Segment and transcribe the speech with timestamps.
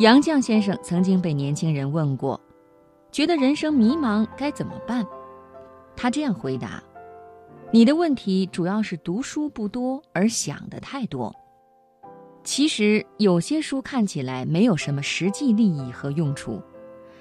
[0.00, 2.40] 杨绛先生曾经被年轻人问过，
[3.12, 5.06] 觉得人生迷茫该怎么办？
[5.94, 6.82] 他这样回答
[7.70, 11.30] ：“你的问题主要是读书不多，而想的太多。
[12.42, 16.62] 其实有些书看起来没有什么实际利益和用处，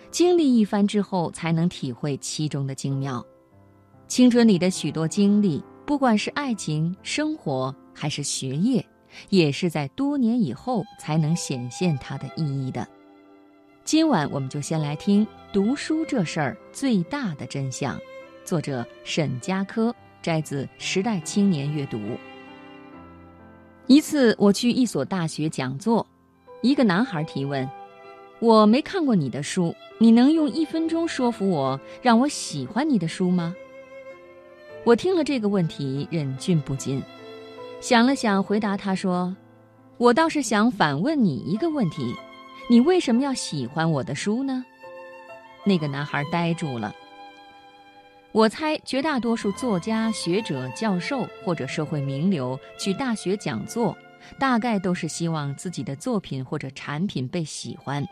[0.10, 3.22] 经历一番之后才能体会其中的精妙。
[4.08, 8.82] 青春里的许多经历，不管是爱情、生活还是学业。”
[9.30, 12.88] 也是在多年以后才能显现它的意义的。
[13.84, 18.00] 今晚我们就先来听读书这事儿最大的真相。
[18.46, 21.98] 作者沈佳柯摘自《时代青年阅读》。
[23.88, 26.06] 一次我去一所大学讲座，
[26.62, 27.68] 一个男孩提问
[28.40, 33.56] ：“我没看过你的书，你能用一分钟说服我，让我喜欢你的书吗？”
[34.86, 37.02] 我听了这个问题，忍俊不禁。
[37.82, 39.36] 想了想，回答他说
[39.98, 42.14] ：“我倒是想反问你一个问题，
[42.70, 44.66] 你为什么要喜欢我的书呢？”
[45.66, 46.94] 那个男孩呆住了。
[48.32, 53.98] 我猜绝大多数作家、学者、教授或者社会名流去大学讲座，
[54.38, 58.06] 大概都是希望自己的作品或者产品被喜欢。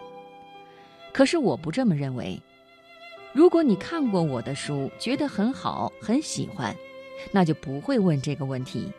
[1.13, 2.41] 可是我不这么认为。
[3.33, 6.75] 如果你看过我的书，觉得很好，很喜欢，
[7.31, 8.91] 那就不会问这个问题。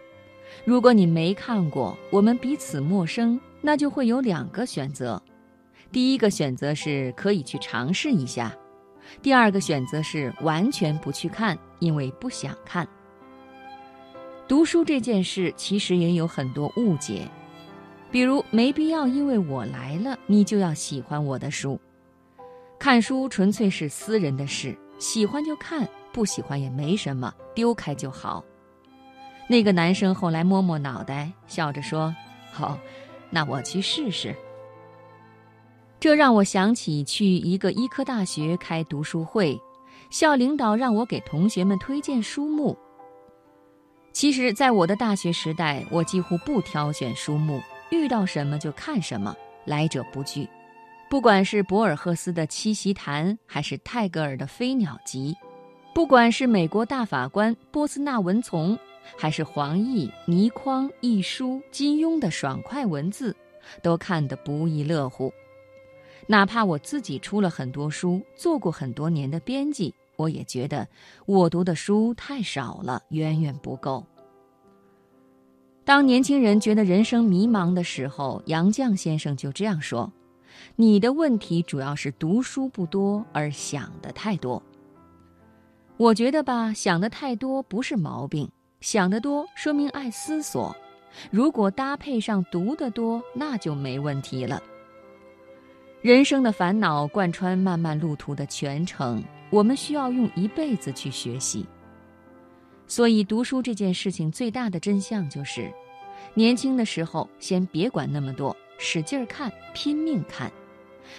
[0.64, 5.22] 如果你没看过，我们彼此陌生，那就会有两个选择：
[5.92, 8.50] 第一个选择是可以去尝试一下；
[9.22, 12.86] 第二个选择是完全不去看，因为不想看。
[14.46, 17.28] 读书这件事其实也有很多误解，
[18.10, 21.78] 比如没必要因为我来了，你就要喜欢我的书。
[22.78, 28.42] 看书纯粹是私人的事，喜欢就看，不喜欢也没什么，丢开就好。
[29.48, 32.14] 那个男生后来摸摸脑袋，笑着说
[32.52, 32.78] ：“好，
[33.30, 34.34] 那我去试试。”
[35.98, 39.58] 这让我想起去一个医科大学开读书会，
[40.10, 42.76] 校领导让我给同学们推荐书目。
[44.12, 47.60] 其实，在我的大学时代，我几乎不挑选书目，
[47.90, 49.34] 遇到什么就看什么，
[49.64, 50.48] 来者不拒。
[51.08, 55.34] 不管是博尔赫斯的《七夕谈》，还是泰戈尔的《飞鸟集》，
[55.94, 58.78] 不管是美国大法官波斯纳文丛。
[59.16, 63.34] 还是黄易、倪匡、易舒、金庸的爽快文字，
[63.82, 65.32] 都看得不亦乐乎。
[66.26, 70.86] 哪怕我自己出了很多书，做过很多年的编辑，我也觉得
[71.26, 74.04] 我读的书太少了，远远不够。
[75.84, 80.12] 当年轻人觉得人生迷茫的时候，杨绛先生就这样说
[80.76, 84.62] ：“你的问题主要是读书不多，而想的太多。”
[85.96, 88.46] 我觉得吧，想的太多不是毛病。
[88.80, 90.74] 想得多说明爱思索，
[91.30, 94.62] 如果搭配上读得多，那就没问题了。
[96.00, 101.66] 人生的烦恼贯穿漫漫路途的全程，我们需要用一辈子去学习。
[102.86, 105.70] 所以读书这件事情最大的真相就是：
[106.34, 110.50] 年轻的时候先别管那么多，使劲看，拼命看，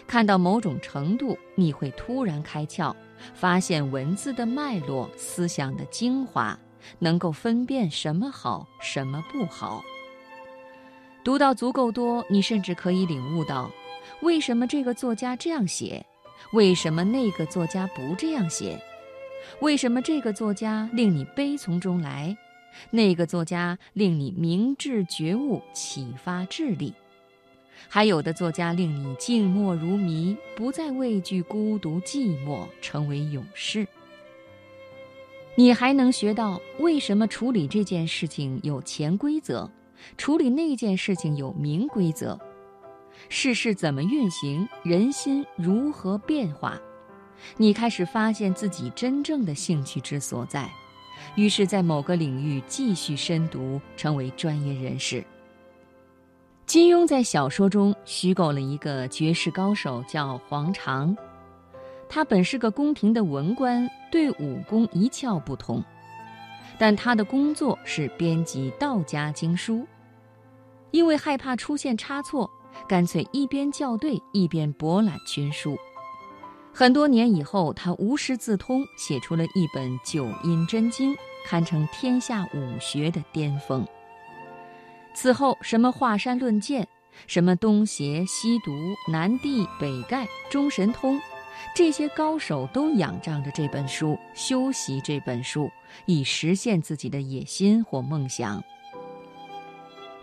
[0.07, 2.95] 看到某种程度，你会突然开窍，
[3.33, 6.57] 发现文字的脉络，思想的精华。
[6.99, 9.83] 能够分辨什么好，什么不好。
[11.23, 13.69] 读到足够多，你甚至可以领悟到，
[14.21, 16.05] 为什么这个作家这样写，
[16.53, 18.81] 为什么那个作家不这样写，
[19.59, 22.35] 为什么这个作家令你悲从中来，
[22.89, 26.93] 那个作家令你明智觉悟、启发智力，
[27.89, 33.85] 还有的作家令你静默如谜，不再畏惧孤独寂寞，成为勇士。
[35.59, 39.69] 你还能学到为什么处理这件事情有潜规则，
[40.15, 42.39] 处理那件事情有明规则，
[43.27, 46.79] 世事怎么运行，人心如何变化？
[47.57, 50.71] 你开始发现自己真正的兴趣之所在，
[51.35, 55.21] 于是，在某个领域继续深读，成为专业人士。
[56.65, 61.13] 金庸在小说中虚构了一个绝世高手，叫黄长。
[62.09, 65.83] 他本是个宫廷的文官，对武功一窍不通，
[66.79, 69.85] 但他的工作是编辑道家经书。
[70.89, 72.49] 因为害怕出现差错，
[72.87, 75.77] 干脆一边校对一边博览群书。
[76.73, 81.13] 很多年以后，他无师自通，写出了一本《九阴真经》，
[81.45, 83.85] 堪称天下武学的巅峰。
[85.13, 86.87] 此后，什么华山论剑，
[87.27, 88.71] 什么东邪西毒、
[89.11, 91.19] 南帝北丐、中神通。
[91.75, 95.69] 这些高手都仰仗着这本书，修习这本书，
[96.05, 98.63] 以实现自己的野心或梦想。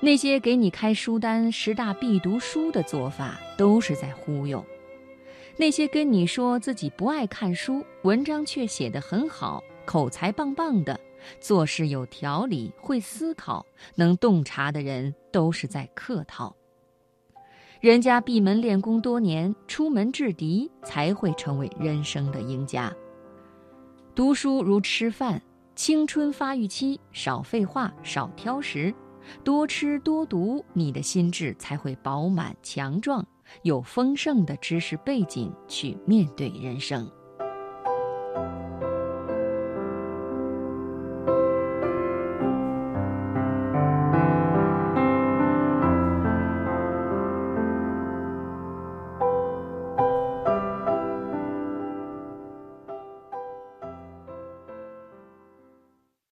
[0.01, 4.63] 那些给你开书单、十大必读书的做法，都是在忽悠；
[5.57, 11.01] 那些跟你说自己不爱看书，文章却写得很好、口才棒棒的、
[11.41, 16.55] 做事有条理、会思考、能洞察的人，都是在客套。
[17.87, 22.93] 人家闭门练功多年，出门制敌，才会成为人生的赢家。
[24.13, 25.41] 读书如吃饭，
[25.77, 28.93] 青春发育期，少废话，少挑食。
[29.45, 33.25] 多吃多读，你的心智才会饱满强壮，
[33.63, 37.09] 有丰盛的知识背景去面对人生。